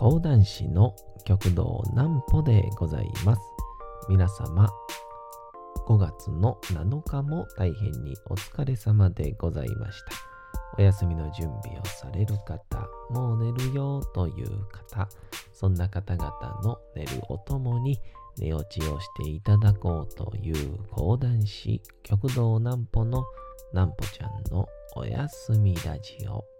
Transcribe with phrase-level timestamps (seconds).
[0.00, 0.96] 講談師の
[1.26, 3.42] 極道南歩でございます。
[4.08, 4.66] 皆様、
[5.86, 10.12] 5月の7日も大変にお疲れ様でございました。
[10.78, 15.06] お休みの準備をされる方、もう寝るよという方、
[15.52, 18.00] そんな方々の寝るおともに
[18.38, 23.22] 寝落ちをしていただこうという講談師極道南歩の
[23.74, 26.59] 南歩ちゃんのおやすみラジオ。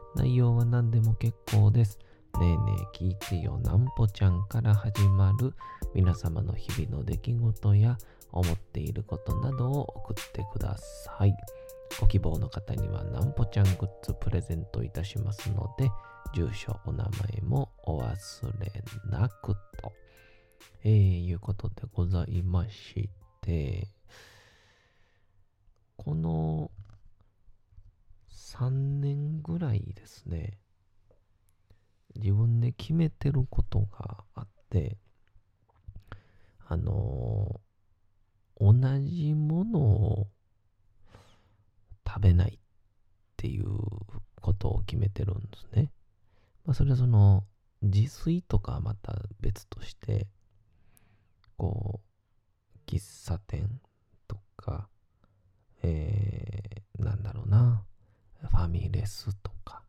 [0.15, 1.99] 内容は何でも結構です。
[2.39, 5.53] ねえねえ聞いてよなんぽちゃんから始まる
[5.93, 7.97] 皆様の日々の出来事や
[8.31, 11.35] 思っていることなどを送ってください。
[11.99, 15.89] ご希望の方にはなんぽちゃんグッズプレゼントいたしますので、
[16.33, 18.13] 住所、お名前もお忘
[18.59, 18.71] れ
[19.09, 19.91] なくと。
[20.83, 23.09] えー、いうことでございまし
[23.41, 23.87] て、
[25.97, 26.71] この
[28.51, 30.57] 3年ぐらいですね、
[32.15, 34.97] 自分で決めてることがあって、
[36.67, 37.61] あの、
[38.59, 40.27] 同じものを
[42.05, 42.59] 食べないっ
[43.37, 43.67] ていう
[44.41, 45.89] ことを決めてるんですね。
[46.65, 47.45] まあ、それはその、
[47.81, 50.27] 自炊とかはまた別として、
[51.55, 53.79] こう、喫茶店
[54.27, 54.89] とか、
[55.83, 57.85] えー、なんだろうな、
[58.49, 59.83] ファミレスとか、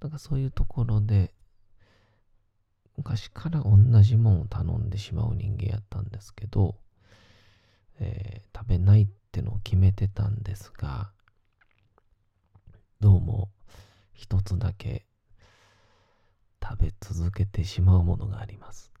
[0.00, 1.34] なんかそういうところで、
[2.96, 6.76] 昔から同じもんを頼んでしまう人間やったんですけど、
[7.98, 11.10] えー、食べないってのを決めてたんですが、
[13.00, 13.50] どうも
[14.12, 15.06] 一つだけ
[16.62, 18.92] 食べ続けてしまうものがあります。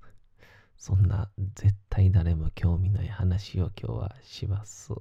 [0.76, 4.92] そんな絶対誰も興味ない話を今日はします。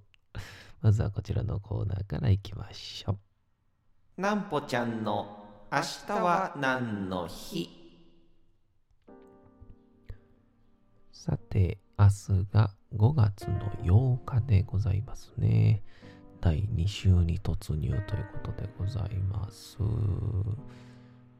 [0.81, 3.31] まずはこちらのコーナーからいきましょう。
[4.17, 7.69] なんぽちゃんの明日は何の日？
[11.13, 12.11] さて、明日
[12.51, 15.81] が5月の8日でございますね。
[16.41, 19.77] 第2週に突入ということでございます。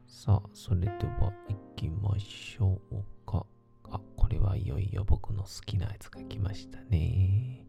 [0.06, 0.88] さあ、それで
[1.20, 3.44] は行きましょうか。
[3.90, 7.66] あ、これはいよいよ僕の好きなやつが来ましたね。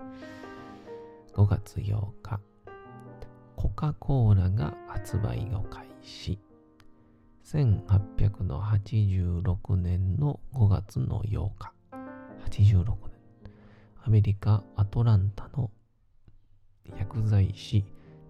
[1.33, 2.39] 5月8日、
[3.63, 6.37] コカ・コーラが発売を開始。
[7.45, 11.71] 1886年の5月の8日。
[12.43, 12.97] 86年。
[14.03, 15.71] アメリカ・アトランタの
[16.99, 17.85] 薬剤師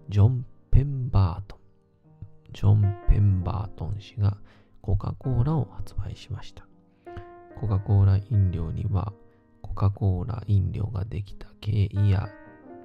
[0.08, 1.58] ジョン・ペンバートン。
[2.52, 4.36] ジョン・ペンバートン氏が
[4.82, 6.64] コカ・コーラを発売しました。
[7.56, 9.12] コカ・コーラ飲料には
[9.62, 12.28] コカ・コーラ飲料ができた経緯や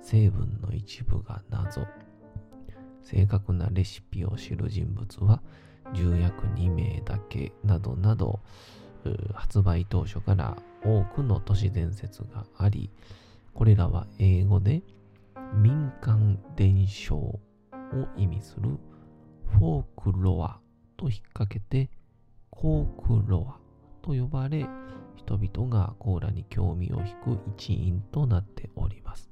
[0.02, 1.86] 成分の一部が謎。
[3.04, 5.42] 正確なレシピを知る人物は
[5.94, 8.40] 重役2名だけなどなど
[9.34, 12.90] 発売当初から多くの都市伝説があり
[13.54, 14.82] これらは英語で
[15.54, 17.40] 民間伝承を
[18.18, 18.78] 意味する
[19.58, 20.60] フォークロア
[20.98, 21.90] と引っ掛けて
[22.50, 23.60] コークロア
[24.06, 24.68] と呼ばれ
[25.16, 29.30] 人々がコーラに興味を引く一因となっております。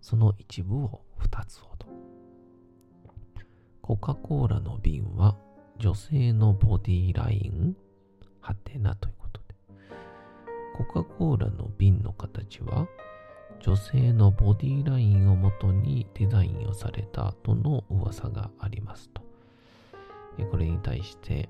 [0.00, 1.86] その一部を2つほど。
[3.82, 5.36] コカ・コーラの瓶は
[5.78, 7.76] 女性のボディライン
[8.40, 9.54] はてなということで
[10.76, 12.86] コカ・コーラの瓶の形は
[13.62, 19.22] 女性のボディラインをもとにデザインをされたとの噂がありますと。
[20.50, 21.48] これに対して、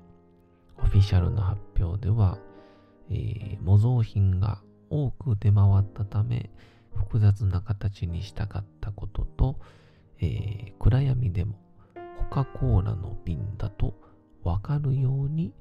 [0.77, 2.37] オフィシャルな発表では、
[3.09, 6.51] えー、模造品が多く出回ったため、
[6.95, 9.59] 複雑な形にしたかったことと、
[10.19, 11.55] えー、暗闇でも
[12.17, 13.93] コカ・コーラの瓶だと
[14.43, 15.53] わかるように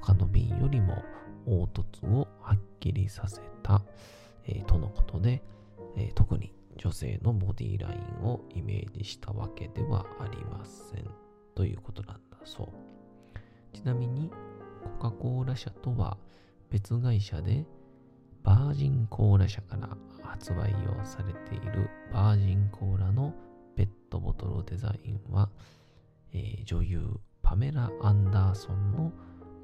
[0.00, 1.02] 他の瓶よりも
[1.46, 3.82] 凹凸をはっきりさせた、
[4.46, 5.42] えー、とのことで、
[5.96, 11.04] えー、特に女性のボディラインをイメージしたわけではありません
[11.54, 13.76] ということなんだそう。
[13.76, 14.30] ちなみに
[15.00, 16.16] コカ・コーラ社とは
[16.70, 17.64] 別会社で
[18.44, 23.34] バージンコーラ社から発売をされているバージンコーラの
[23.76, 25.50] ペットボトルデザインは、
[26.32, 29.12] えー、女優パメラ・アンダーソンの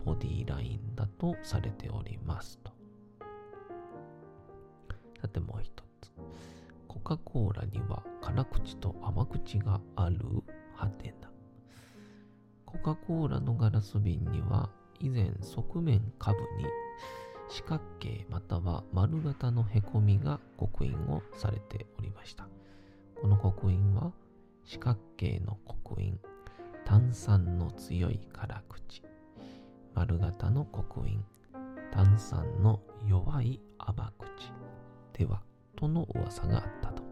[0.04, 2.72] ボディラインだとされておりますと。
[5.20, 6.12] さてもう一つ。
[6.88, 10.18] コカ・コーラには辛口と甘口がある？
[10.74, 11.30] はてな。
[12.66, 14.70] コカ・コーラのガラス瓶には
[15.00, 16.66] 以前側面下部に
[17.48, 22.48] 四角形または丸型のへこみが刻印をされておりました。
[23.20, 24.12] この刻印は
[24.64, 26.18] 四角形の刻印、
[26.94, 29.02] 炭酸の強い辛口、
[29.96, 31.24] 丸型の刻印、
[31.92, 34.52] 炭酸の弱い甘口
[35.12, 35.42] では
[35.74, 37.02] との噂があったと。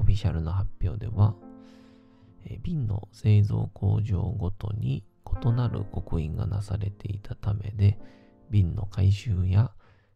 [0.00, 1.36] オフィシャルな発表では、
[2.44, 5.04] え瓶の製造工場ごとに
[5.44, 8.00] 異なる刻印がなされていたためで、
[8.50, 9.70] 瓶の回収や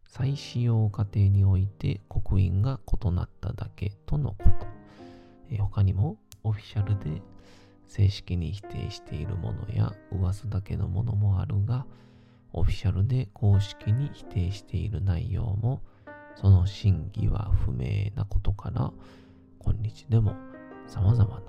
[0.09, 5.57] 再使用過程において刻印が異なっただけとのこと。
[5.57, 7.21] 他にもオフィシャルで
[7.87, 11.85] 正式に否定しているものや噂だけのものもあるが、
[12.53, 15.81] オフィシャルで公式に否定している内容も、
[16.35, 18.91] その真偽は不明なことから、
[19.59, 20.35] 今日でも
[20.87, 21.41] 様々な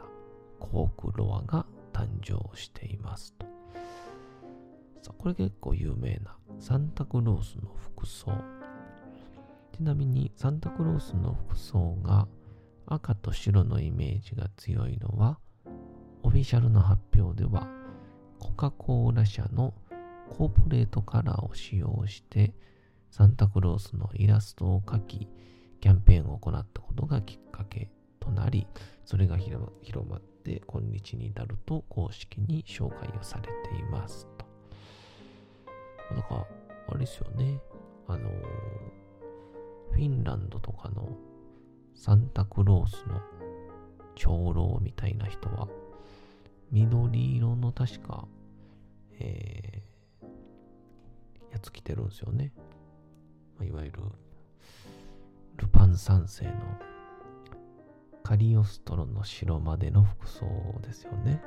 [0.59, 3.47] コークロアが誕生していますと。
[5.03, 8.33] さあ、これ結構有名なサンタクロースの服装。
[9.77, 12.27] ちなみにサンタクロースの服装が
[12.87, 15.39] 赤と白のイメージが強いのは、
[16.23, 17.69] オフィシャルの発表では、
[18.39, 19.75] コカ・コーラ社の
[20.31, 22.53] コーポレートカラーを使用して、
[23.11, 25.29] サンタクロースのイラストを描き、
[25.81, 28.67] キャンペーンを行ったことがきっかけとなり、
[29.05, 29.71] それが広
[30.09, 34.47] まって、今日に至ると公式に紹介をされていますと。
[36.15, 36.47] だか、
[36.89, 37.61] あれですよね。
[38.07, 38.31] あの
[39.91, 41.11] フィンランドとかの
[41.95, 43.21] サンタクロースの
[44.15, 45.69] 長老みたいな人は、
[46.71, 48.29] 緑色の確か、
[49.19, 52.53] えー、やつ着てるんですよね。
[53.59, 54.03] まあ、いわゆる、
[55.57, 56.53] ルパン三世の
[58.23, 60.47] カリオストロの城までの服装
[60.83, 61.43] ですよね。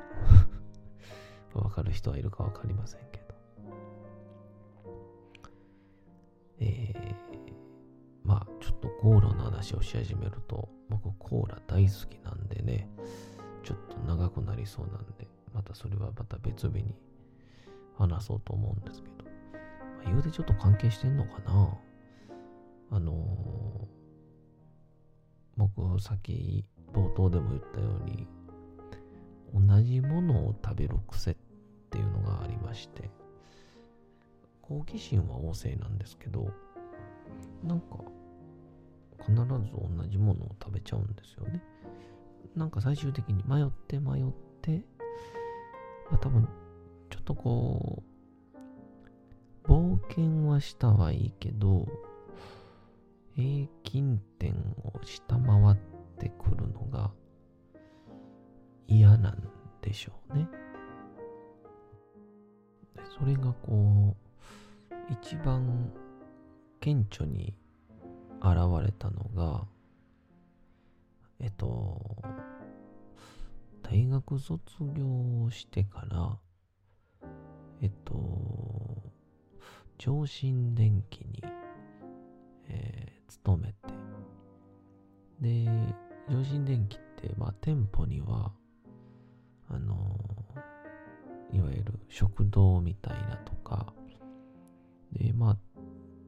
[1.53, 3.35] わかる人はいるかわかりませんけど。
[6.59, 7.53] えー、
[8.23, 12.89] まあ、ちょっとコーラの話をし始めると、僕コーラ大好きなんでね、
[13.63, 16.95] ちょっと長くなりそうなんで、またそれはまた別日に
[17.97, 19.29] 話そうと思うんですけど、ま
[20.03, 21.77] あ、言うてちょっと関係してんのかな
[22.93, 23.85] あのー、
[25.57, 28.27] 僕さっき冒頭でも言ったように、
[29.53, 31.35] 同じものを食べる癖っ
[31.89, 33.09] ていうのがありまして、
[34.61, 36.49] 好奇心は旺盛なんですけど、
[37.63, 37.99] なんか、
[39.19, 41.61] 必ず同じものを食べちゃうんですよね。
[42.55, 44.25] なんか最終的に迷って迷っ
[44.61, 44.83] て、
[46.09, 46.47] まあ、多分、
[47.09, 48.03] ちょっとこ
[49.65, 51.87] う、冒険はしたはいいけど、
[53.35, 54.53] 平均点
[54.83, 55.77] を下回っ
[56.19, 57.11] てくるのが
[58.87, 59.43] 嫌なん
[59.81, 60.47] でしょうね。
[63.17, 64.15] それがこ
[64.91, 65.91] う、一番
[66.79, 67.53] 顕著に
[68.41, 69.65] 現れたのが、
[71.41, 71.99] えっと、
[73.81, 74.61] 大学卒
[74.95, 76.37] 業してから、
[77.81, 78.13] えっと、
[79.97, 81.43] 上新電機に、
[82.67, 85.65] えー、勤めて、で、
[86.29, 88.51] 上新電機って、まあ、店舗には、
[89.67, 90.17] あの
[91.53, 93.93] いわゆる食堂みたいなとか、
[95.11, 95.57] で、まあ、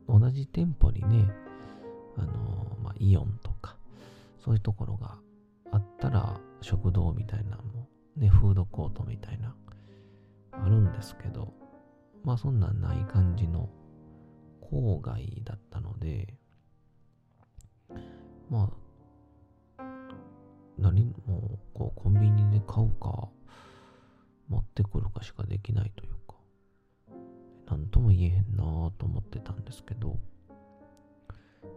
[0.08, 1.30] 同じ店舗にね、
[2.18, 3.53] あのまあ、イオンとか、
[4.44, 5.18] そういうところが
[5.72, 9.56] あったら、食堂みたいなのも、ね、フードコートみたいな、
[10.52, 11.54] あるんですけど、
[12.24, 13.70] まあそんなんない感じの
[14.62, 16.36] 郊外だったので、
[18.50, 18.70] ま
[19.78, 19.84] あ、
[20.78, 23.30] 何もこうコンビニで買うか、
[24.50, 26.36] 持ってくるかしかできないというか、
[27.72, 30.20] なんとも言えへんなと思ってたんですけど、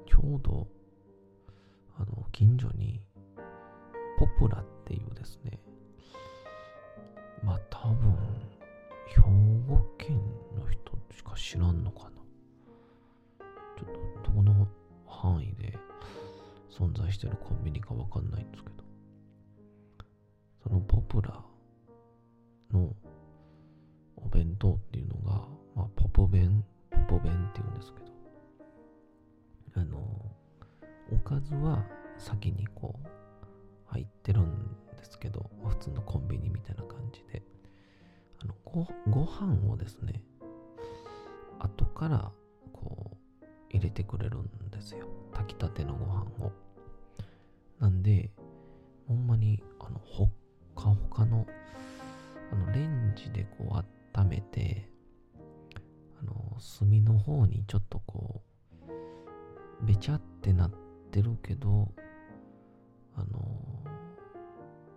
[0.08, 0.66] ちょうど、
[1.98, 3.00] あの、近所に、
[4.18, 5.58] ポプラっていうですね、
[7.42, 8.16] まあ多分、
[9.06, 9.20] 兵
[9.68, 10.20] 庫県
[10.54, 12.10] の人しか知らんのかな。
[13.78, 13.84] ちょ
[14.20, 14.66] っと、どの
[15.06, 15.78] 範囲で
[16.70, 18.76] 存在してるコンビニかわかんないんですけど、
[20.62, 21.42] そのポプラ
[22.72, 22.94] の
[24.16, 28.05] お弁当っていうのが、まあ、ポポ弁、ポポ弁っていうんですけど、
[31.12, 31.84] おかずは
[32.18, 33.08] 先にこう、
[33.86, 37.42] 入ってるんですけど、普通のコンビニみたいな感じで、
[38.42, 40.22] あのごご飯をですね、
[41.58, 42.32] 後から
[42.72, 45.06] こう入れてくれるんですよ。
[45.32, 46.52] 炊きたてのご飯を。
[47.78, 48.30] なんで、
[49.06, 50.30] ほんまにあのほっ
[50.74, 51.46] かほかの
[52.52, 54.88] あのレンジでこう温めて、
[56.20, 56.34] あの
[56.78, 58.42] 炭の方にちょっとこ
[59.82, 60.85] う、べちゃってなって
[61.22, 61.92] るけど、
[63.14, 63.40] あの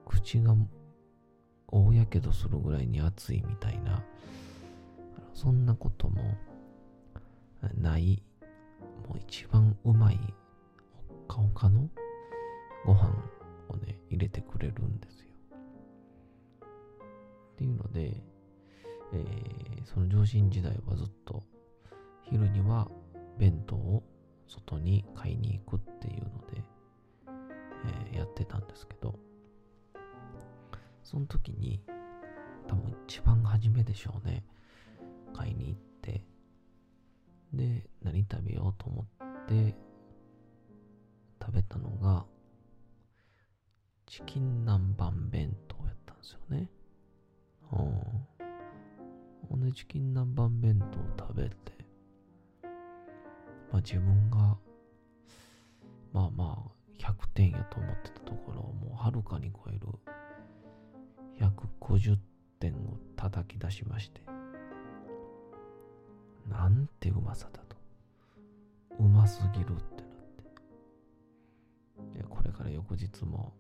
[0.06, 0.56] 口が
[1.68, 4.04] 大やけどするぐらいに熱いみたいな、
[5.34, 6.22] そんなことも
[7.76, 8.24] ない、
[9.08, 10.20] もう一番うまい、
[11.08, 11.90] ほっかほかの
[12.86, 13.14] ご飯
[13.70, 15.26] をね、入れてくれるんですよ。
[17.54, 18.24] っていうので、
[19.12, 21.44] えー、その上新時代はずっと
[22.24, 22.90] 昼には
[23.38, 24.04] 弁当を
[24.50, 26.64] 外に買いに行くっていうので、
[28.12, 29.18] えー、やってたんですけど、
[31.04, 31.82] その時に
[32.68, 34.44] 多分一番初めでしょうね。
[35.34, 36.24] 買いに行って、
[37.54, 39.76] で、何食べようと思って
[41.42, 42.26] 食べたのが、
[44.08, 46.70] チキン南蛮弁当やったんですよね。
[47.72, 48.28] うん。
[49.50, 50.80] ほんで、チキン南蛮弁
[51.16, 51.79] 当食べて、
[53.72, 54.58] まあ自分が、
[56.12, 59.80] まあまあ、100点やと思ってたところをもうはるかに超える
[61.40, 62.18] 150
[62.60, 64.22] 点を叩き出しまして、
[66.50, 67.78] なんてうまさだと。
[69.00, 69.78] うますぎるってなっ
[72.14, 72.18] て。
[72.18, 73.54] いや、これから翌日も、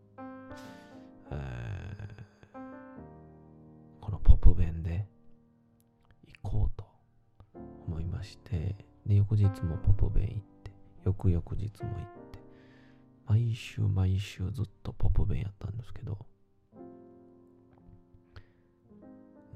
[1.32, 2.60] えー、
[4.01, 5.08] このポップ弁で
[6.44, 6.86] 行こうと
[7.88, 8.75] 思いまして、
[9.10, 10.72] で、翌日もポップ弁行って、
[11.04, 12.39] 翌々日も行って、
[13.25, 16.20] 毎週毎週ずっとポップ弁やったんですけど、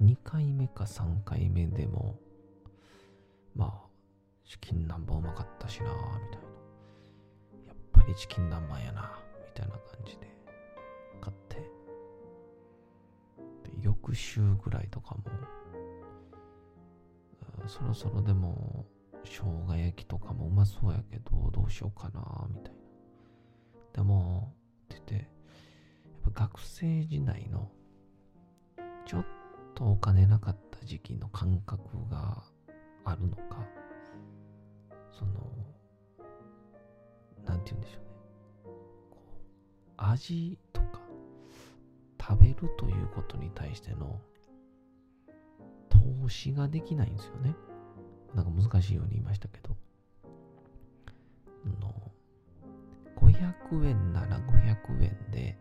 [0.02, 2.20] 2回目か3回目でも、
[3.56, 3.90] まあ、
[4.44, 6.48] チキン南蛮うまかったしなみたいな。
[7.68, 9.12] やっぱりチキン南蛮やな
[9.46, 10.36] みたいな感じで
[11.22, 11.58] 買って。
[11.58, 11.64] で、
[13.82, 15.22] 翌週ぐらいとかも、
[17.68, 18.88] そろそろでも、
[19.26, 22.80] 生姜焼きとかもうまそうやけど、どうしようかなみたいな。
[23.94, 24.54] でも、
[24.94, 25.28] って言って、
[26.14, 27.72] やっぱ学生時代の、
[29.06, 29.26] ちょっ
[29.76, 32.44] とお金なかった時期の感覚が
[33.06, 33.66] あるのか、
[35.12, 35.32] その、
[37.46, 38.10] なんて言うんでしょうね。
[39.10, 41.02] こう味とか、
[42.20, 44.22] 食べるということに対しての
[45.90, 47.54] 投資ができないんですよね。
[48.36, 49.76] なんか難しいように言いましたけど。
[51.80, 51.94] の
[53.16, 55.58] 500円なら500円で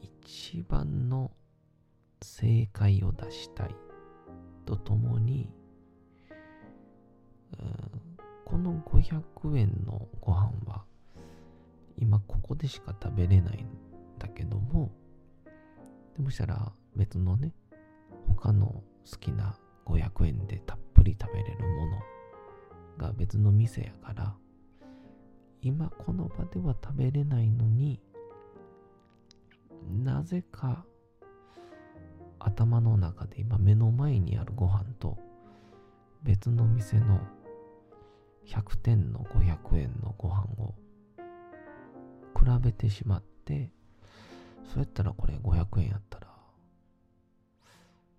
[0.00, 1.30] 一番の
[2.22, 3.74] 正解を出したい
[4.66, 5.48] とともに、
[8.44, 10.84] この500円のご飯は
[11.96, 13.66] 今ここでしか食べれないん
[14.18, 14.90] だけども
[16.16, 17.52] でもしたら別のね
[18.26, 19.56] 他の好きな
[19.86, 21.98] 500円でたっぷり食べれるもの
[22.98, 24.34] が別の店やから
[25.62, 28.00] 今この場では食べれないのに
[30.04, 30.84] なぜか
[32.38, 35.18] 頭の中で今目の前にあるご飯と
[36.22, 37.20] 別の店の
[38.46, 40.74] 100点の500円のご飯を
[42.34, 43.70] 比べてしまって
[44.64, 46.26] そうやったらこれ500円やったら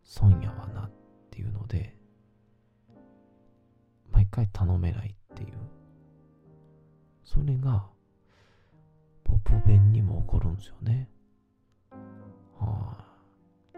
[0.03, 1.00] 損やわなって。
[1.31, 1.95] っていうので
[4.11, 5.53] 毎回頼めないっていう
[7.23, 7.87] それが
[9.23, 11.09] ポップ弁にも起こるんですよね
[12.59, 13.77] はい、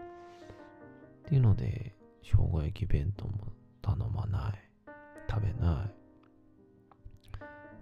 [1.24, 4.60] っていうので、生姜焼き弁当も頼まない。
[5.28, 5.94] 食べない。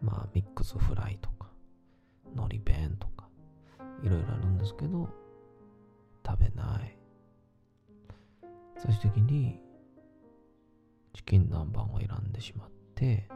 [0.00, 1.48] まあ、ミックスフライとか、
[2.34, 3.28] 海苔弁とか、
[4.04, 5.08] いろいろあるんですけど、
[6.24, 6.96] 食べない。
[8.84, 9.60] 最終的に、
[11.14, 13.28] チキン南蛮を選んでしまって、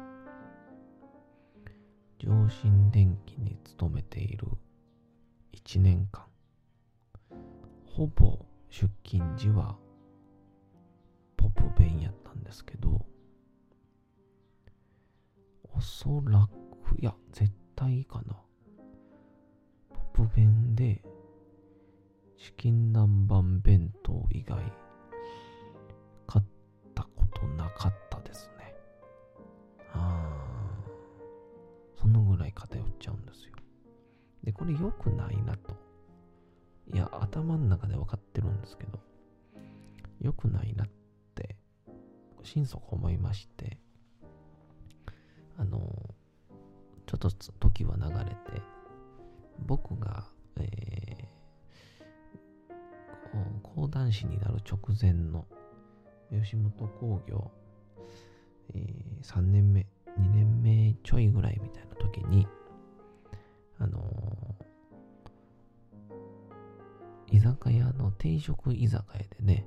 [2.19, 4.49] 上新電機に勤めている
[5.53, 6.25] 1年間、
[7.85, 9.76] ほぼ出勤時は
[11.37, 13.07] ポップ弁やったんですけど、
[15.73, 16.49] おそら
[16.83, 18.37] く、いや、絶対かな。
[20.12, 21.05] ポップ弁で、
[22.37, 24.86] チキン南蛮弁当以外、
[34.47, 35.76] で、これ良くないなと。
[36.95, 39.00] いや、頭の中で分かってるんですけど、
[40.21, 40.88] 良くないなっ
[41.35, 41.57] て
[42.45, 43.76] 心底思いまして、
[45.59, 45.81] あの、
[47.07, 48.62] ちょっと時は流れて、
[49.67, 50.29] 僕が、
[50.61, 55.45] えー、講談師になる直前の
[56.31, 57.50] 吉本興業、
[58.75, 59.87] えー、3年目、
[60.21, 62.47] 2年目ちょいぐらいみたいな時に、
[68.26, 69.64] 定食居酒屋でね、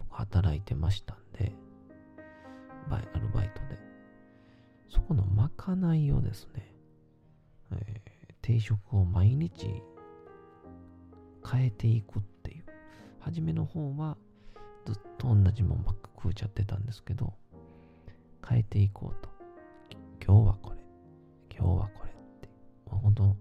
[0.00, 1.52] 僕働いてましたんで、
[2.90, 3.78] バイアルバイトで。
[4.88, 6.74] そこのまかないをですね、
[7.70, 9.80] えー、定食を毎日
[11.48, 12.64] 変えていくっていう。
[13.20, 14.16] 初めの方は
[14.84, 17.32] ずっと同じもんばっか食うちゃってたんですけど、
[18.44, 19.30] 変えていこうと。
[20.24, 20.78] 今日はこれ、
[21.56, 22.48] 今日はこれって、
[22.90, 23.36] もう本当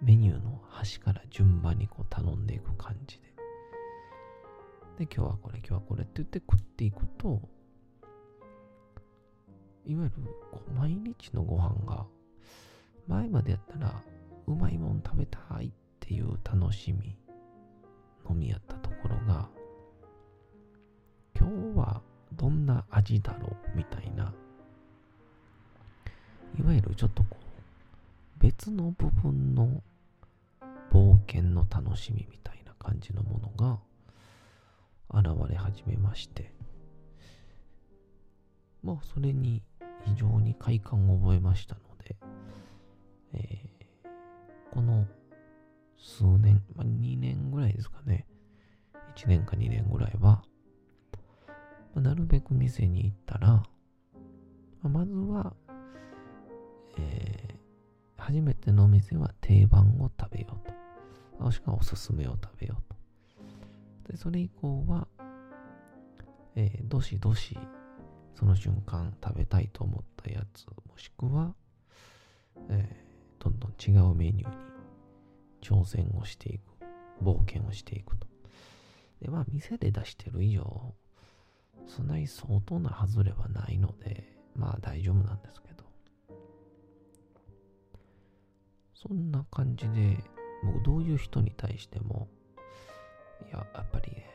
[0.00, 3.31] メニューの端から順番にこう頼んでいく感じで。
[5.02, 7.40] で、今日はこれ、今日はこれって言って食っていくと、
[9.84, 10.12] いわゆる
[10.52, 12.06] こう毎日のご飯が、
[13.08, 14.00] 前までやったら、
[14.46, 17.16] うまいもん食べたいっていう楽しみ
[18.28, 19.48] のみやったところが、
[21.36, 22.00] 今日は
[22.34, 24.32] どんな味だろうみたいな、
[26.56, 29.82] いわゆるちょっとこう、別の部分の
[30.92, 33.80] 冒険の楽しみみたいな感じのものが
[35.12, 36.52] 現れ始めまして、
[38.82, 39.62] まあそれに
[40.04, 42.16] 非常に快感を覚えましたので、
[43.34, 45.06] えー、この
[45.96, 48.26] 数年、まあ、2年ぐらいですかね、
[49.16, 50.42] 1年か2年ぐらいは、
[51.94, 53.62] まあ、なるべく店に行ったら、
[54.82, 55.54] ま、ずは、
[56.98, 60.66] えー、初めてのお店は定番を食べよう
[61.38, 61.44] と。
[61.44, 63.01] もしくはおすすめを食べようと。
[64.12, 65.08] で、それ以降は、
[66.54, 67.58] えー、どしどし、
[68.34, 71.54] その瞬間食べたいと思ったやつ、もしくは、
[72.68, 74.56] えー、どんどん違うメニューに
[75.60, 76.72] 挑戦をしていく。
[77.22, 78.26] 冒険をしていくと。
[79.20, 80.94] で、まあ、店で出してる以上、
[81.86, 85.84] そんなに相当な外れはないので、まあ大丈夫なんですけど。
[88.94, 90.22] そんな感じで、
[90.64, 92.28] 僕どういう人に対しても、
[93.50, 94.30] や、やっぱりね、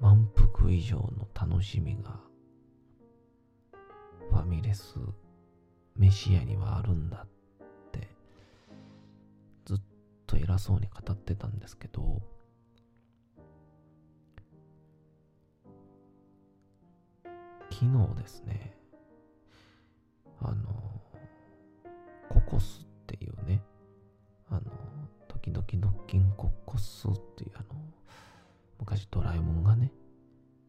[0.00, 2.20] 満腹以上の楽しみが、
[4.30, 4.96] ファミレス、
[5.96, 7.28] 飯屋にはあるんだっ
[7.92, 8.08] て、
[9.64, 9.80] ずっ
[10.26, 12.20] と偉そうに語ってたんですけど、
[17.70, 18.76] 昨日ですね、
[20.40, 21.00] あの、
[22.28, 22.91] ココスっていうね、あの、
[25.72, 27.80] 時々ドッキンココスっていうあの、
[28.78, 29.90] 昔ドラえもんがね、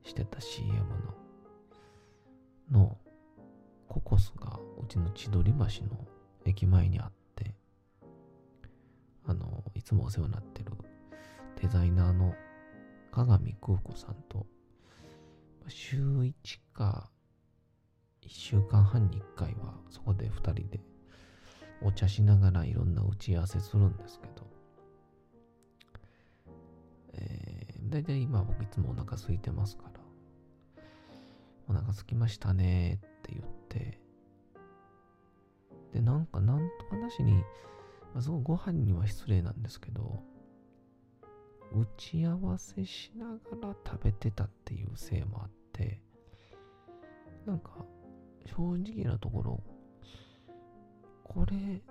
[0.04, 0.78] してた CM
[2.72, 2.98] の、の、
[3.90, 5.68] ココスがうちの千鳥橋の
[6.46, 7.54] 駅前にあって、
[9.26, 10.72] あの、いつもお世話になってる
[11.62, 12.34] デザイナーの
[13.12, 14.46] 鏡空子さんと
[15.68, 16.34] 週1
[16.74, 17.10] か
[18.22, 20.80] 1週間半に1回はそこで2人で
[21.82, 24.54] お茶しながらいろんな打ち合わせするんですけど、
[27.94, 30.84] えー、だいたい今僕いつもお腹空いてますから、
[31.68, 34.00] お腹空きましたねって言って、
[35.94, 40.24] で、なんかなんと話に、まあ、そのご飯には失礼なんですけど、
[41.72, 46.02] 打ち合わせしながら食べてたっていうせいもあって、
[47.46, 47.86] なんか、
[48.46, 49.64] 正直なところ、
[51.24, 51.82] これ、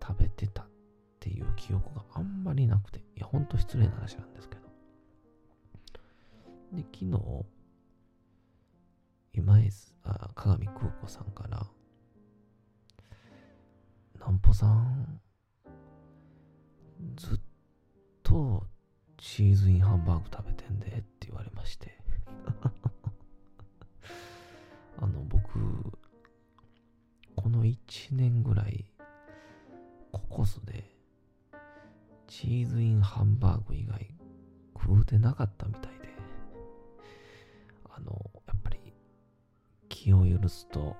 [0.00, 0.66] 食べてたっ
[1.20, 4.67] ていう記憶があんまりなくて、いや、ほんと失礼な話なんですけど。
[6.72, 7.46] で、昨日、
[9.32, 9.70] 今江
[10.04, 11.66] あ、鏡空子さんから、
[14.20, 15.20] なんぽさん、
[17.16, 17.40] ずっ
[18.22, 18.66] と
[19.16, 21.96] チーズインハンバーグ食べてんでって言われまして。
[25.00, 25.60] あの僕
[27.36, 28.84] この1年ぐらい
[30.10, 30.90] ココスで
[32.26, 34.12] チーズインハンバーグ以外
[34.74, 35.97] 食うてなかったみたい
[40.68, 40.96] と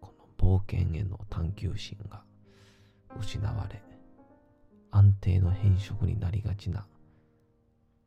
[0.00, 2.22] この冒険への探求心が
[3.18, 3.82] 失われ
[4.90, 6.86] 安定の変色になりがちな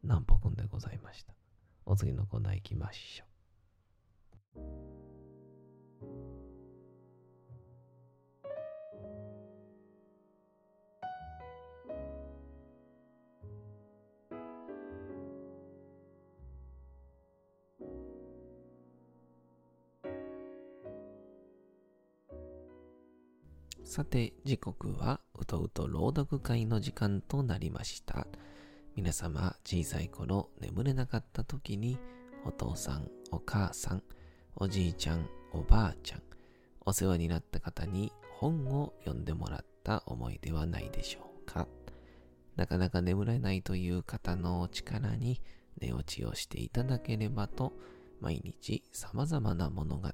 [0.04, 1.34] 南北君でございました。
[1.86, 4.87] お次のコーナー行きましょう。
[23.88, 28.28] さて、時刻はうとうと朗読会の時間となりました。
[28.98, 31.98] 皆様、小さい頃眠れなかった時に、
[32.44, 34.04] お父さん、お母さん、
[34.58, 36.22] おじいちゃん、おばあちゃん、
[36.82, 41.66] お世話になった方に本を読んでもらった思いではないでしょうか。
[42.58, 45.42] なかなか眠れないという方の力に
[45.80, 47.72] 寝落ちをしていただければと、
[48.20, 50.10] 毎日様々な物語、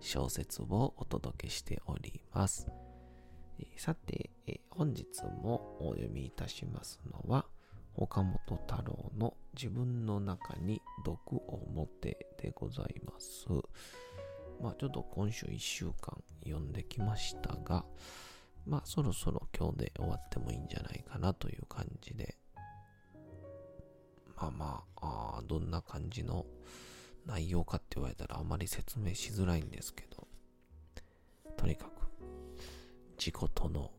[0.00, 2.66] 小説をお届けしております。
[3.76, 4.30] さて、
[4.70, 5.06] 本日
[5.42, 7.46] もお読みいたしますのは、
[7.96, 13.46] 岡本太郎の自分の中に毒を持てでございます。
[14.62, 17.84] まあちょっと今週1週間読んできましたが、
[18.66, 22.36] まあそろそろ今日で終わってもいいんじゃないかなという感じで、
[24.36, 26.46] まあまあ、あどんな感じの
[27.26, 30.26] 内容かって言われたらあまり説明しづらいんですけど、
[31.56, 31.99] とにかく
[33.20, 33.92] 自己との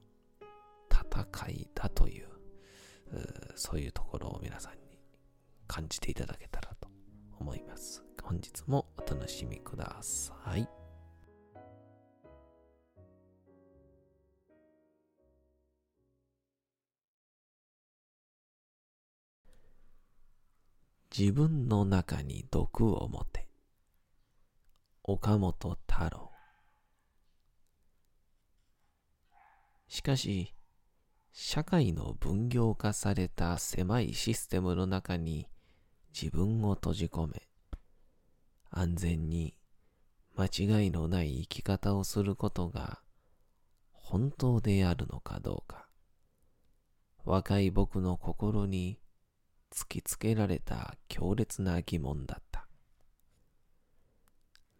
[0.92, 2.28] 戦いだという、
[3.14, 4.98] うそういうところを皆さんに
[5.68, 6.90] 感じていただけたらと
[7.40, 8.04] 思います。
[8.24, 10.68] 本日もお楽しみください。
[21.16, 23.48] 自分の中に毒を持て。
[25.04, 26.31] 岡本太郎。
[29.92, 30.56] しかし、
[31.34, 35.50] 社会の分業化された狭いシステムの中に
[36.18, 37.50] 自分を閉じ込め、
[38.70, 39.58] 安全に
[40.38, 43.02] 間違いのない生き方をすることが
[43.92, 45.90] 本当であるのかどうか、
[47.26, 48.98] 若い僕の心に
[49.74, 52.66] 突きつけられた強烈な疑問だった。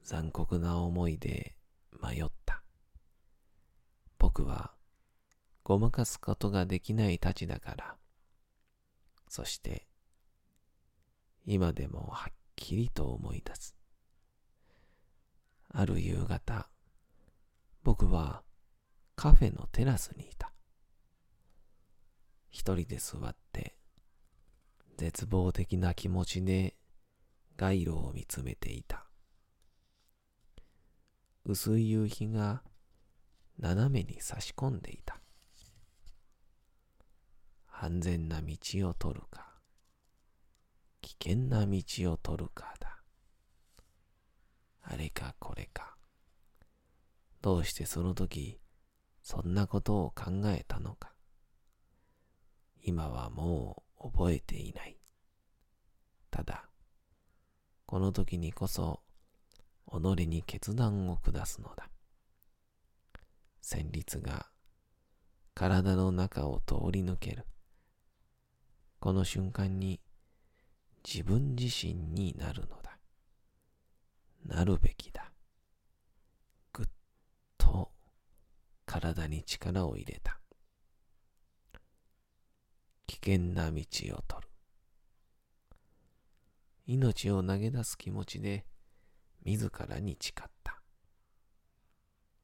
[0.04, 1.58] 残酷な思いで
[2.02, 2.64] 迷った。
[4.18, 4.72] 僕は
[5.64, 7.96] ごまかすことができないたちだから。
[9.28, 9.88] そして、
[11.46, 13.76] 今でもはっきりと思い出す。
[15.70, 16.68] ある夕方、
[17.84, 18.44] 僕は
[19.16, 20.52] カフェのテラスにいた。
[22.50, 23.76] 一人で座って
[24.98, 26.76] 絶望的な気持ちで
[27.56, 29.06] 街路を見つめていた。
[31.46, 32.62] 薄い夕日が
[33.58, 35.21] 斜めに差し込んでいた。
[37.84, 38.56] 安全な道
[38.90, 39.56] を取るか、
[41.02, 43.00] 危険な道を取るかだ。
[44.84, 45.96] あれかこれか。
[47.42, 48.60] どうしてその時、
[49.24, 51.12] そんなことを考えたのか。
[52.84, 55.00] 今はもう覚えていない。
[56.30, 56.70] ただ、
[57.88, 59.02] この時にこそ、
[59.92, 61.90] 己に決断を下すのだ。
[63.64, 64.46] 旋律が
[65.56, 67.48] 体の中を通り抜ける。
[69.02, 70.00] この瞬間に
[71.04, 73.00] 自分自身になるのだ。
[74.46, 75.32] なるべきだ。
[76.72, 76.88] ぐっ
[77.58, 77.90] と
[78.86, 80.40] 体に力を入れた。
[83.08, 84.48] 危険な道を取る。
[86.86, 88.66] 命を投げ出す気持ちで
[89.44, 90.80] 自らに誓った。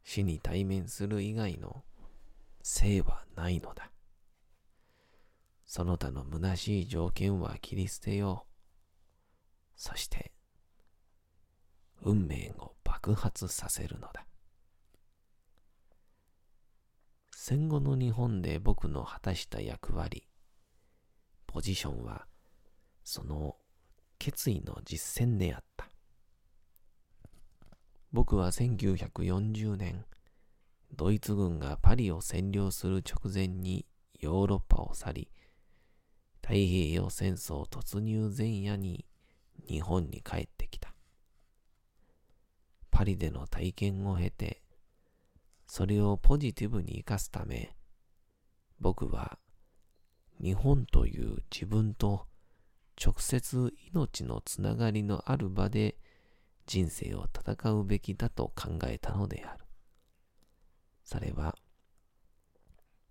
[0.04, 1.84] 死に対面する以外の
[2.64, 3.92] 生はないのだ。
[5.68, 8.54] その他の虚しい条件は切り捨てよう。
[9.76, 10.32] そして、
[12.02, 14.26] 運命を爆発させるのだ。
[17.36, 20.28] 戦後の日本で僕の果たした役割、
[21.46, 22.28] ポジションは、
[23.04, 23.58] その
[24.20, 25.90] 決意の実践であった。
[28.14, 30.06] 僕は1940年、
[30.94, 33.86] ドイツ軍がパリを占領する直前に
[34.18, 35.32] ヨーロッパを去り、
[36.48, 39.06] 太平洋戦争突入前夜に
[39.68, 40.94] 日本に帰ってきた。
[42.90, 44.62] パリでの体験を経て、
[45.68, 47.76] それをポジティブに生かすため、
[48.80, 49.38] 僕は
[50.42, 52.28] 日本という自分と
[52.96, 55.98] 直接命のつながりのある場で
[56.66, 59.66] 人生を戦うべきだと考えたのである。
[61.04, 61.58] それは、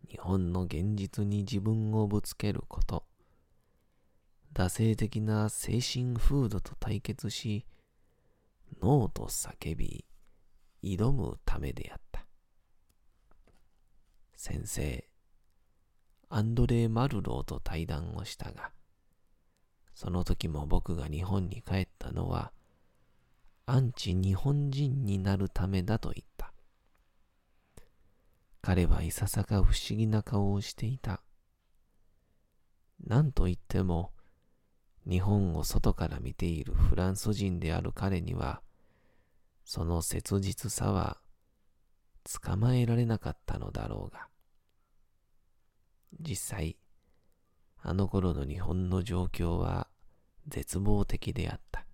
[0.09, 3.06] 日本の現実に自分をぶつけること、
[4.57, 7.67] 惰性的な精神風土と対決し、
[8.81, 10.07] ノーと叫び、
[10.83, 12.25] 挑むためであった。
[14.35, 15.07] 先生、
[16.31, 18.73] アンドレー・マルローと対談をしたが、
[19.93, 22.51] その時も僕が日本に帰ったのは、
[23.67, 26.55] アンチ日本人になるためだと言った。
[28.63, 31.21] 彼はいささか不思議な顔をしていた。
[33.07, 34.16] 何と言っても、
[35.09, 38.61] 日本を外から見ているフランス人である彼には、
[39.65, 41.19] その切実さは
[42.43, 44.29] 捕まえられなかったのだろうが、
[46.21, 46.77] 実際、
[47.79, 49.89] あの頃の日本の状況は
[50.49, 51.87] 絶望的であった。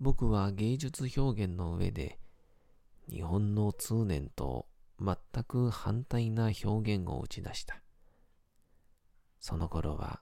[0.00, 2.18] 僕は芸術表現の上で
[3.08, 4.66] 日本の通念と
[5.00, 7.80] 全く反対な表現を打ち出した。
[9.38, 10.20] その頃は、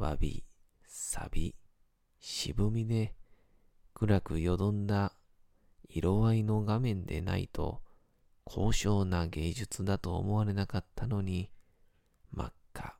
[0.00, 0.42] わび、
[0.86, 1.54] さび、
[2.20, 3.14] 渋みで
[3.92, 5.12] 暗くよどんだ
[5.90, 7.82] 色合いの画面でないと
[8.44, 11.50] 高尚な芸術だと思われなかったのに、
[12.32, 12.96] 真っ赤、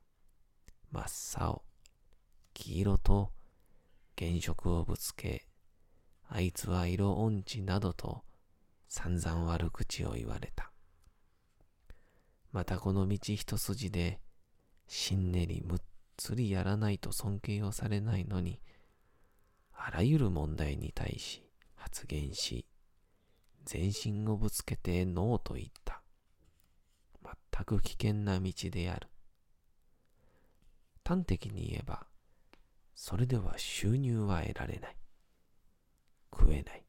[0.91, 1.01] 真
[1.39, 1.63] っ青、
[2.53, 3.31] 黄色と
[4.15, 5.47] 原色をぶつけ、
[6.29, 8.21] あいつは色音痴などと
[8.87, 10.71] 散々悪口を言われた。
[12.51, 14.19] またこの道一筋で、
[14.87, 15.79] しんねりむっ
[16.21, 18.61] つりやらないと尊敬をされないのに、
[19.73, 22.67] あらゆる問題に対し発言し、
[23.65, 26.03] 全身をぶつけてノーと言った。
[27.23, 29.07] 全く危険な道である。
[31.03, 32.05] 端的に言えば、
[32.93, 34.97] それでは収入は得られない。
[36.31, 36.85] 食えない。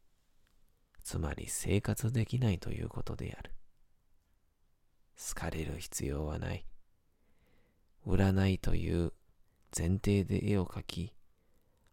[1.03, 3.51] つまり生活できないということである。
[5.17, 6.67] 好かれる必要はない。
[8.07, 9.15] 占いという
[9.77, 11.15] 前提で絵を描き、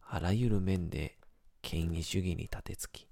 [0.01, 1.17] あらゆる面で
[1.61, 3.07] 権威主義に立てつき、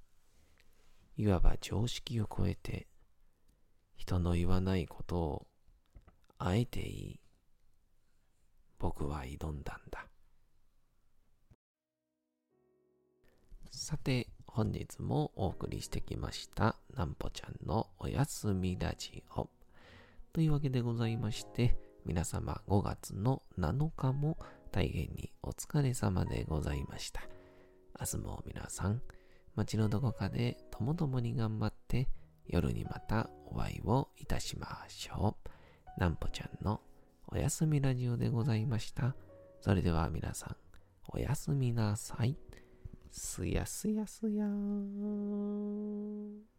[1.16, 2.88] いわば常識を超えて、
[3.96, 5.48] 人の言わないことを
[6.38, 7.20] あえて言い、
[8.78, 10.06] 僕は挑んだんだ。
[13.72, 19.48] さて、本日もお送りしてきました、なんぽちゃんのおやすみラジオ。
[20.34, 27.22] というわけでございまして、皆様5月の7日も大変にお疲れ様でございました。
[28.00, 29.02] 明日も皆さん、
[29.56, 32.10] 街のどこかでともともに頑張って、
[32.46, 35.38] 夜にまたお会いをいたしましょ
[35.98, 36.00] う。
[36.00, 36.82] なんぽちゃんの
[37.28, 39.16] おやすみラジオでございました。
[39.62, 40.56] それでは皆さん、
[41.10, 42.38] おやすみなさい。
[43.10, 46.57] すやすやすやーん。